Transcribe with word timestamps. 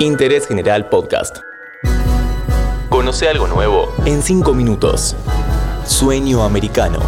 Interés 0.00 0.46
General 0.46 0.88
Podcast. 0.88 1.38
Conoce 2.88 3.28
algo 3.28 3.46
nuevo 3.46 3.94
en 4.04 4.22
5 4.22 4.54
minutos. 4.54 5.16
Sueño 5.86 6.42
americano. 6.42 6.98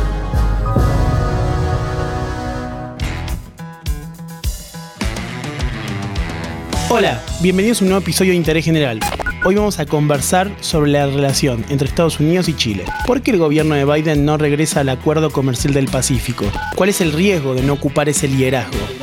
Hola, 6.90 7.22
bienvenidos 7.40 7.80
a 7.80 7.84
un 7.84 7.90
nuevo 7.90 8.02
episodio 8.02 8.30
de 8.30 8.36
Interés 8.36 8.64
General. 8.64 8.98
Hoy 9.44 9.54
vamos 9.54 9.78
a 9.78 9.86
conversar 9.86 10.50
sobre 10.60 10.90
la 10.90 11.06
relación 11.06 11.64
entre 11.68 11.86
Estados 11.86 12.18
Unidos 12.18 12.48
y 12.48 12.56
Chile. 12.56 12.84
¿Por 13.06 13.20
qué 13.20 13.32
el 13.32 13.38
gobierno 13.38 13.74
de 13.74 13.84
Biden 13.84 14.24
no 14.24 14.38
regresa 14.38 14.80
al 14.80 14.88
Acuerdo 14.88 15.30
Comercial 15.30 15.74
del 15.74 15.88
Pacífico? 15.88 16.46
¿Cuál 16.74 16.88
es 16.88 17.00
el 17.00 17.12
riesgo 17.12 17.54
de 17.54 17.62
no 17.62 17.74
ocupar 17.74 18.08
ese 18.08 18.26
liderazgo? 18.26 18.97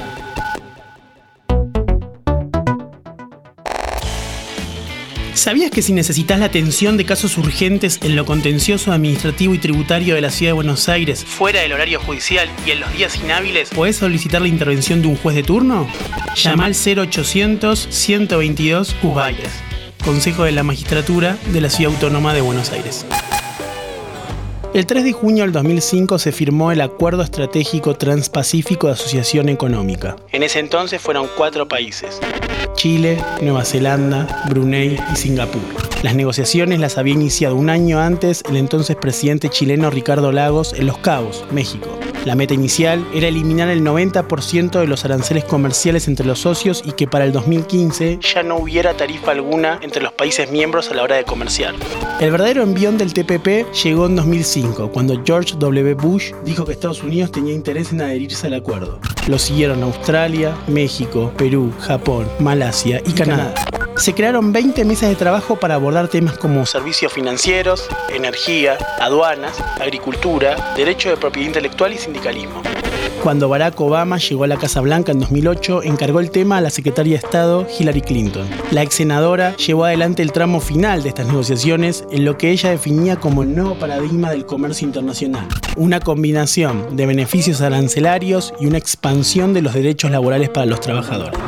¿Sabías 5.36 5.70
que 5.70 5.82
si 5.82 5.92
necesitas 5.92 6.40
la 6.40 6.46
atención 6.46 6.96
de 6.96 7.04
casos 7.04 7.38
urgentes 7.38 8.00
en 8.02 8.16
lo 8.16 8.24
contencioso 8.24 8.94
administrativo 8.94 9.54
y 9.54 9.58
tributario 9.58 10.16
de 10.16 10.22
la 10.22 10.32
Ciudad 10.32 10.52
de 10.52 10.54
Buenos 10.54 10.88
Aires, 10.88 11.26
fuera 11.26 11.60
del 11.60 11.74
horario 11.74 12.00
judicial 12.00 12.50
y 12.66 12.72
en 12.72 12.80
los 12.80 12.92
días 12.94 13.18
inhábiles, 13.18 13.70
podés 13.72 13.98
solicitar 13.98 14.42
la 14.42 14.48
intervención 14.48 15.02
de 15.02 15.10
un 15.10 15.18
juez 15.18 15.36
de 15.36 15.44
turno? 15.44 15.90
Llama 16.36 16.66
al 16.66 16.74
0800 16.74 17.88
122 17.92 18.94
Cusbayes. 19.02 19.50
Consejo 20.06 20.46
de 20.46 20.54
la 20.54 20.64
Magistratura 20.64 21.38
de 21.48 21.60
la 21.60 21.70
Ciudad 21.70 21.94
Autónoma 21.94 22.34
de 22.34 22.40
Buenos 22.40 22.72
Aires. 22.72 23.06
El 24.76 24.86
3 24.86 25.06
de 25.06 25.14
junio 25.14 25.44
del 25.44 25.54
2005 25.54 26.20
se 26.20 26.34
firmó 26.34 26.70
el 26.72 26.82
Acuerdo 26.82 27.24
Estratégico 27.24 27.96
Transpacífico 27.96 28.88
de 28.88 28.94
Asociación 28.94 29.48
Económica. 29.48 30.18
En 30.34 30.44
ese 30.44 30.60
entonces 30.60 31.02
fueron 31.02 31.30
cuatro 31.38 31.66
países, 31.66 32.20
Chile, 32.76 33.18
Nueva 33.42 33.66
Zelanda, 33.66 34.44
Brunei 34.50 35.00
y 35.12 35.16
Singapur. 35.16 35.62
Las 36.04 36.16
negociaciones 36.16 36.80
las 36.80 36.98
había 36.98 37.14
iniciado 37.14 37.56
un 37.56 37.70
año 37.70 38.00
antes 38.00 38.44
el 38.50 38.58
entonces 38.58 38.96
presidente 38.96 39.50
chileno 39.50 39.90
Ricardo 39.90 40.32
Lagos 40.32 40.74
en 40.74 40.88
Los 40.88 40.98
Cabos, 41.00 41.46
México. 41.52 41.90
La 42.26 42.34
meta 42.34 42.56
inicial 42.56 43.06
era 43.14 43.28
eliminar 43.28 43.70
el 43.70 43.84
90% 43.84 44.80
de 44.80 44.88
los 44.88 45.06
aranceles 45.06 45.44
comerciales 45.44 46.08
entre 46.08 46.26
los 46.26 46.40
socios 46.40 46.82
y 46.84 46.94
que 46.94 47.06
para 47.06 47.24
el 47.24 47.32
2015 47.32 48.18
ya 48.20 48.42
no 48.42 48.58
hubiera 48.58 48.98
tarifa 48.98 49.30
alguna 49.30 49.78
entre 49.84 50.02
los 50.02 50.12
países 50.12 50.52
miembros 50.52 50.90
a 50.90 50.96
la 50.96 51.04
hora 51.04 51.18
de 51.18 51.24
comerciar. 51.24 51.76
El 52.20 52.32
verdadero 52.32 52.64
envión 52.64 52.98
del 52.98 53.14
TPP 53.14 53.72
llegó 53.84 54.08
en 54.08 54.16
2005, 54.16 54.92
cuando 54.92 55.22
George 55.24 55.54
W. 55.60 55.94
Bush 55.94 56.32
dijo 56.44 56.66
que 56.66 56.72
Estados 56.72 57.04
Unidos 57.04 57.32
tenía 57.32 57.54
interés 57.54 57.92
en 57.92 58.02
adherirse 58.02 58.48
al 58.48 58.56
acuerdo. 58.56 59.00
Lo 59.28 59.38
siguieron 59.38 59.84
Australia, 59.84 60.58
México, 60.68 61.32
Perú, 61.38 61.72
Japón, 61.80 62.28
Malasia 62.40 63.04
y 63.06 63.12
Canadá. 63.12 63.54
Se 63.98 64.14
crearon 64.14 64.52
20 64.52 64.84
mesas 64.84 65.10
de 65.10 65.16
trabajo 65.16 65.56
para 65.56 65.76
abordar 65.76 66.10
temas 66.10 66.38
como 66.38 66.66
servicios 66.66 67.14
financieros, 67.14 67.88
energía, 68.10 68.78
aduanas, 69.00 69.58
agricultura, 69.80 70.74
derecho 70.76 71.10
de 71.10 71.18
propiedad 71.18 71.48
intelectual 71.48 71.94
y 71.94 71.98
sindicalismo. 71.98 72.62
Cuando 73.24 73.50
Barack 73.50 73.80
Obama 73.80 74.18
llegó 74.18 74.44
a 74.44 74.48
la 74.48 74.58
Casa 74.58 74.82
Blanca 74.82 75.12
en 75.12 75.20
2008, 75.20 75.84
encargó 75.84 76.20
el 76.20 76.30
tema 76.30 76.58
a 76.58 76.62
la 76.62 76.70
secretaria 76.70 77.14
de 77.14 77.26
Estado 77.26 77.66
Hillary 77.80 78.02
Clinton. 78.02 78.48
La 78.72 78.84
ex 78.84 78.96
senadora 78.96 79.56
llevó 79.56 79.86
adelante 79.86 80.22
el 80.22 80.32
tramo 80.32 80.60
final 80.60 81.02
de 81.02 81.10
estas 81.10 81.28
negociaciones 81.28 82.06
en 82.12 82.26
lo 82.26 82.38
que 82.38 82.52
ella 82.52 82.70
definía 82.70 83.16
como 83.16 83.44
el 83.44 83.56
nuevo 83.56 83.80
paradigma 83.80 84.30
del 84.30 84.46
comercio 84.46 84.86
internacional. 84.86 85.48
Una 85.76 86.02
combinación 86.02 86.96
de 86.96 87.06
beneficios 87.06 87.62
arancelarios 87.62 88.54
y 88.60 88.68
una 88.68 88.78
expansión 88.78 89.54
de 89.54 89.62
los 89.62 89.74
derechos 89.74 90.12
laborales 90.12 90.50
para 90.50 90.66
los 90.66 90.82
trabajadores. 90.82 91.40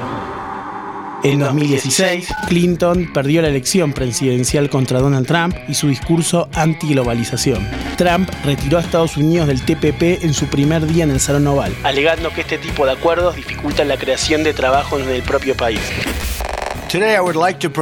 En 1.28 1.39
2016, 1.39 2.33
Clinton 2.47 3.11
perdió 3.14 3.42
la 3.42 3.50
elección 3.50 3.92
presidencial 3.92 4.70
contra 4.70 5.02
Donald 5.02 5.28
Trump 5.28 5.53
y 5.67 5.73
su 5.73 5.89
discurso 5.89 6.47
anti-globalización. 6.53 7.67
Trump 7.97 8.30
retiró 8.45 8.78
a 8.78 8.81
Estados 8.81 9.17
Unidos 9.17 9.48
del 9.48 9.61
TPP 9.61 10.23
en 10.23 10.33
su 10.33 10.45
primer 10.45 10.87
día 10.87 11.04
en 11.04 11.11
el 11.11 11.20
Salón 11.20 11.45
Oval, 11.48 11.76
alegando 11.83 12.30
que 12.30 12.42
este 12.42 12.58
tipo 12.58 12.86
de 12.86 12.93
acuerdos 12.93 13.36
dificultan 13.36 13.89
la 13.89 13.98
creación 13.98 14.42
de 14.45 14.54
trabajo 14.54 14.99
en 14.99 15.10
el 15.10 15.21
propio 15.21 15.54
país. 15.58 15.82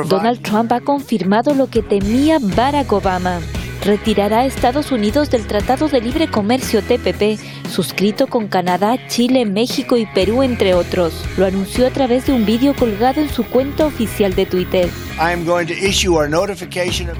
Donald 0.07 0.41
Trump 0.41 0.71
ha 0.71 0.81
confirmado 0.81 1.53
lo 1.53 1.67
que 1.67 1.83
temía 1.83 2.39
Barack 2.41 2.91
Obama 2.91 3.41
retirará 3.85 4.39
a 4.39 4.45
Estados 4.45 4.91
Unidos 4.91 5.29
del 5.29 5.45
Tratado 5.47 5.87
de 5.87 6.01
Libre 6.01 6.27
Comercio 6.27 6.81
TPP, 6.81 7.39
suscrito 7.69 8.27
con 8.27 8.47
Canadá, 8.47 8.97
Chile, 9.07 9.45
México 9.45 9.95
y 9.95 10.05
Perú, 10.07 10.43
entre 10.43 10.73
otros. 10.73 11.23
Lo 11.37 11.45
anunció 11.45 11.87
a 11.87 11.91
través 11.91 12.25
de 12.25 12.33
un 12.33 12.45
vídeo 12.45 12.75
colgado 12.75 13.21
en 13.21 13.29
su 13.29 13.45
cuenta 13.45 13.85
oficial 13.85 14.33
de 14.35 14.45
Twitter. 14.45 14.89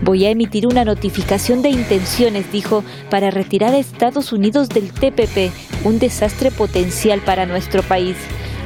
Voy 0.02 0.26
a 0.26 0.32
emitir 0.32 0.68
una 0.68 0.84
notificación 0.84 1.62
de 1.62 1.70
intenciones, 1.70 2.52
dijo, 2.52 2.84
para 3.10 3.32
retirar 3.32 3.74
a 3.74 3.78
Estados 3.78 4.34
Unidos 4.34 4.68
del 4.70 4.92
TPP, 4.92 5.52
un 5.86 6.00
desastre 6.00 6.52
potencial 6.52 7.22
para 7.22 7.46
nuestro 7.46 7.84
país. 7.84 8.18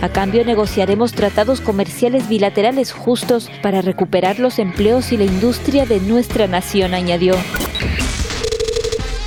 A 0.02 0.08
cambio 0.08 0.46
negociaremos 0.46 1.12
tratados 1.12 1.60
comerciales 1.60 2.30
bilaterales 2.30 2.94
justos 2.94 3.52
para 3.62 3.82
recuperar 3.82 4.40
los 4.40 4.58
empleos 4.58 5.12
y 5.12 5.18
la 5.18 5.26
industria 5.26 5.86
de 5.86 6.00
nuestra 6.00 6.48
nación, 6.48 6.94
añadió. 6.94 7.36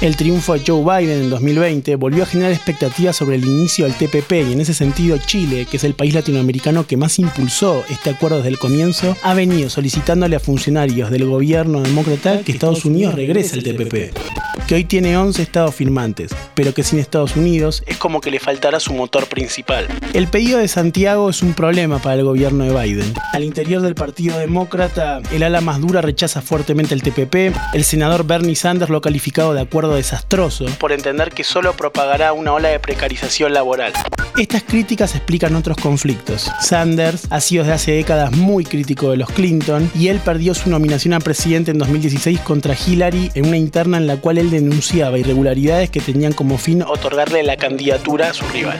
El 0.03 0.17
triunfo 0.17 0.55
de 0.55 0.63
Joe 0.67 0.83
Biden 0.83 1.23
en 1.23 1.31
2020 1.31 1.95
volvió 1.95 2.25
a 2.25 2.27
generar 2.27 2.51
expectativas 2.51 3.15
sobre 3.15 3.37
el 3.37 3.45
inicio 3.45 3.85
del 3.85 3.95
TPP 3.95 4.33
y 4.33 4.53
en 4.53 4.61
ese 4.61 4.75
sentido 4.75 5.17
Chile, 5.17 5.65
que 5.71 5.77
es 5.77 5.85
el 5.85 5.95
país 5.95 6.13
latinoamericano 6.13 6.89
que 6.89 6.97
más 6.97 7.21
impulsó 7.21 7.85
este 7.89 8.11
acuerdo 8.11 8.39
desde 8.39 8.49
el 8.49 8.59
comienzo, 8.59 9.17
ha 9.23 9.33
venido 9.35 9.71
solicitándole 9.71 10.35
a 10.35 10.41
funcionarios 10.41 11.09
del 11.13 11.27
gobierno 11.27 11.83
demócrata 11.83 12.41
que 12.41 12.51
Estados 12.51 12.85
Unidos 12.85 13.15
regrese 13.15 13.55
al 13.55 13.63
TPP 13.63 14.52
hoy 14.75 14.85
tiene 14.85 15.17
11 15.17 15.43
estados 15.43 15.75
firmantes, 15.75 16.35
pero 16.55 16.75
que 16.75 16.83
sin 16.83 16.99
Estados 16.99 17.37
Unidos 17.37 17.83
es 17.87 17.97
como 17.97 18.21
que 18.21 18.31
le 18.31 18.41
faltará 18.41 18.81
su 18.81 18.93
motor 18.95 19.27
principal. 19.27 19.87
El 20.13 20.29
pedido 20.29 20.59
de 20.59 20.69
Santiago 20.69 21.31
es 21.31 21.43
un 21.43 21.55
problema 21.55 21.99
para 21.99 22.17
el 22.17 22.25
gobierno 22.25 22.65
de 22.65 22.71
Biden. 22.71 23.15
Al 23.33 23.45
interior 23.45 23.83
del 23.83 23.95
Partido 23.95 24.39
Demócrata, 24.39 25.21
el 25.33 25.43
ala 25.43 25.61
más 25.61 25.81
dura 25.81 26.01
rechaza 26.01 26.43
fuertemente 26.43 26.95
el 26.95 27.03
TPP, 27.03 27.55
el 27.75 27.85
senador 27.85 28.25
Bernie 28.25 28.57
Sanders 28.57 28.91
lo 28.91 28.99
ha 28.99 29.03
calificado 29.03 29.55
de 29.55 29.61
acuerdo 29.61 29.95
desastroso 29.95 30.67
por 30.79 30.93
entender 30.93 31.31
que 31.31 31.45
solo 31.45 31.75
propagará 31.75 32.33
una 32.33 32.53
ola 32.53 32.69
de 32.69 32.79
precarización 32.79 33.53
laboral. 33.53 33.93
Estas 34.39 34.63
críticas 34.63 35.15
explican 35.15 35.55
otros 35.57 35.77
conflictos. 35.77 36.51
Sanders 36.61 37.27
ha 37.29 37.41
sido 37.41 37.65
desde 37.65 37.75
hace 37.75 37.93
décadas 37.93 38.33
muy 38.33 38.65
crítico 38.65 39.11
de 39.11 39.19
los 39.19 39.29
Clinton 39.29 39.91
y 39.95 40.09
él 40.09 40.21
perdió 40.25 40.55
su 40.55 40.71
nominación 40.71 41.13
a 41.13 41.21
presidente 41.21 41.71
en 41.71 41.79
2016 41.79 42.41
contra 42.41 42.75
Hillary 42.75 43.31
en 43.35 43.49
una 43.49 43.59
interna 43.59 43.99
en 43.99 44.07
la 44.07 44.17
cual 44.17 44.39
él 44.39 44.51
denunciaba 44.51 45.19
irregularidades 45.19 45.91
que 45.91 46.01
tenían 46.01 46.33
como 46.33 46.57
fin 46.57 46.83
otorgarle 46.83 47.43
la 47.43 47.57
candidatura 47.57 48.31
a 48.31 48.35
su 48.35 48.47
rival. 48.47 48.79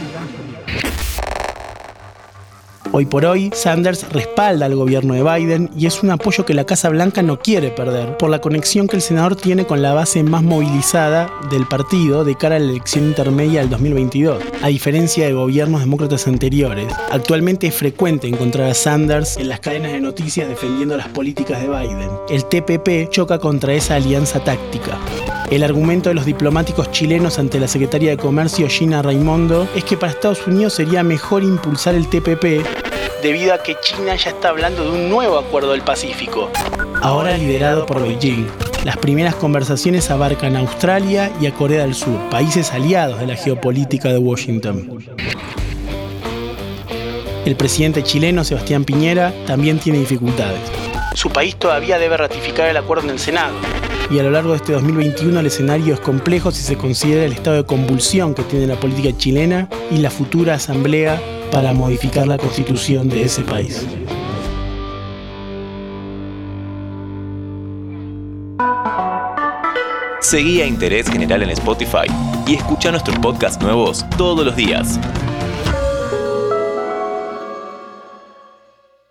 Hoy 2.95 3.07
por 3.07 3.25
hoy, 3.25 3.51
Sanders 3.55 4.07
respalda 4.13 4.67
al 4.67 4.77
gobierno 4.77 5.15
de 5.15 5.23
Biden 5.23 5.71
y 5.75 5.87
es 5.87 6.03
un 6.03 6.11
apoyo 6.11 6.45
que 6.45 6.53
la 6.53 6.67
Casa 6.67 6.91
Blanca 6.91 7.23
no 7.23 7.39
quiere 7.39 7.71
perder 7.71 8.19
por 8.19 8.29
la 8.29 8.43
conexión 8.43 8.87
que 8.87 8.97
el 8.97 9.03
senador 9.03 9.35
tiene 9.35 9.65
con 9.65 9.81
la 9.81 9.95
base 9.95 10.23
más 10.23 10.43
movilizada 10.43 11.33
del 11.51 11.67
partido 11.67 12.23
de 12.23 12.37
cara 12.37 12.57
a 12.57 12.59
la 12.59 12.71
elección 12.71 13.07
intermedia 13.07 13.61
del 13.61 13.71
2022. 13.71 14.43
A 14.61 14.69
diferencia 14.69 15.25
de 15.25 15.33
gobiernos 15.33 15.81
demócratas 15.81 16.29
anteriores, 16.29 16.93
actualmente 17.11 17.69
es 17.69 17.75
frecuente 17.75 18.29
encontrar 18.29 18.69
a 18.69 18.75
Sanders 18.75 19.39
en 19.39 19.49
las 19.49 19.61
cadenas 19.61 19.93
de 19.93 20.01
noticias 20.01 20.47
defendiendo 20.47 20.95
las 20.95 21.09
políticas 21.09 21.63
de 21.63 21.69
Biden. 21.69 22.11
El 22.29 22.45
TPP 22.45 23.09
choca 23.09 23.39
contra 23.39 23.73
esa 23.73 23.95
alianza 23.95 24.45
táctica. 24.45 24.99
El 25.51 25.63
argumento 25.63 26.09
de 26.09 26.15
los 26.15 26.25
diplomáticos 26.25 26.91
chilenos 26.93 27.39
ante 27.39 27.61
la 27.61 27.69
secretaria 27.69 28.11
de 28.11 28.17
Comercio 28.17 28.69
Gina 28.69 29.03
Raimondo 29.03 29.69
es 29.75 29.85
que 29.85 29.99
para 29.99 30.13
Estados 30.13 30.47
Unidos 30.47 30.73
sería 30.75 31.03
mejor 31.03 31.43
impulsar 31.43 31.95
el 31.95 32.09
TPP 32.09 32.82
debido 33.23 33.55
a 33.55 33.63
que 33.63 33.77
China 33.81 34.17
ya 34.17 34.31
está 34.31 34.49
hablando 34.49 34.83
de 34.83 34.91
un 34.91 35.09
nuevo 35.09 35.39
acuerdo 35.39 35.73
del 35.73 35.83
Pacífico, 35.83 36.51
ahora 37.01 37.39
liderado 37.39 37.87
por 37.87 38.03
Beijing. 38.03 38.49
Las 38.85 38.97
primeras 38.97 39.37
conversaciones 39.37 40.11
abarcan 40.11 40.57
a 40.57 40.61
Australia 40.61 41.31
y 41.41 41.47
a 41.47 41.55
Corea 41.55 41.83
del 41.83 41.95
Sur, 41.95 42.19
países 42.31 42.73
aliados 42.73 43.21
de 43.21 43.29
la 43.29 43.37
geopolítica 43.37 44.09
de 44.09 44.19
Washington. 44.19 44.99
El 47.45 47.57
presidente 47.57 48.03
chileno 48.03 48.43
Sebastián 48.43 48.85
Piñera 48.85 49.33
también 49.47 49.79
tiene 49.79 50.01
dificultades. 50.01 50.61
Su 51.15 51.31
país 51.31 51.55
todavía 51.57 51.99
debe 51.99 52.17
ratificar 52.17 52.69
el 52.69 52.77
acuerdo 52.77 53.05
en 53.05 53.11
el 53.11 53.19
Senado, 53.21 53.55
y 54.11 54.19
a 54.19 54.25
lo 54.25 54.31
largo 54.31 54.51
de 54.51 54.57
este 54.57 54.73
2021 54.73 55.39
el 55.39 55.47
escenario 55.47 55.95
es 55.95 56.01
complejo 56.01 56.51
si 56.51 56.63
se 56.63 56.77
considera 56.77 57.25
el 57.25 57.33
estado 57.33 57.57
de 57.57 57.65
convulsión 57.65 58.35
que 58.35 58.43
tiene 58.43 58.67
la 58.67 58.77
política 58.77 59.17
chilena 59.17 59.69
y 59.91 59.99
la 59.99 60.11
futura 60.11 60.55
asamblea 60.55 61.21
para 61.53 61.75
modificar 61.75 62.27
la 62.27 62.39
constitución 62.39 63.09
de 63.09 63.25
ese 63.25 63.43
país. 63.43 63.87
Seguí 70.21 70.63
a 70.63 70.67
Interés 70.67 71.11
General 71.11 71.43
en 71.43 71.51
Spotify 71.51 72.07
y 72.47 72.55
escucha 72.55 72.91
nuestros 72.91 73.19
podcasts 73.19 73.63
nuevos 73.63 74.05
todos 74.17 74.47
los 74.47 74.57
días. 74.57 74.99